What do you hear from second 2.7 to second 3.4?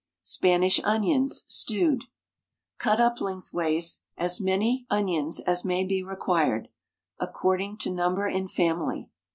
Cut up